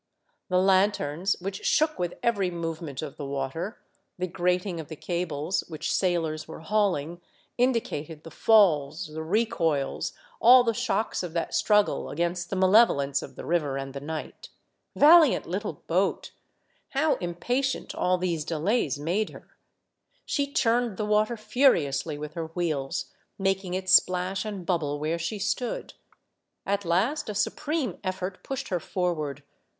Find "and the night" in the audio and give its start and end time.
13.77-14.49